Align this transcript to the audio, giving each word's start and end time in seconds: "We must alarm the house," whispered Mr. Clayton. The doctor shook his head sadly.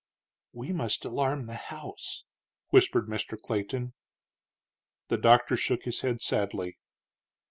"We 0.51 0.73
must 0.73 1.05
alarm 1.05 1.45
the 1.45 1.53
house," 1.53 2.23
whispered 2.69 3.05
Mr. 3.07 3.39
Clayton. 3.39 3.93
The 5.09 5.17
doctor 5.19 5.55
shook 5.55 5.83
his 5.83 6.01
head 6.01 6.23
sadly. 6.23 6.79